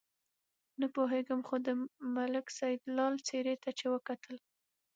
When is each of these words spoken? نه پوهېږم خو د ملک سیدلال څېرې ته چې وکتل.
نه 0.79 0.87
پوهېږم 0.95 1.41
خو 1.47 1.55
د 1.67 1.67
ملک 2.15 2.45
سیدلال 2.59 3.13
څېرې 3.27 3.55
ته 3.63 3.69
چې 3.79 3.85
وکتل. 3.93 4.35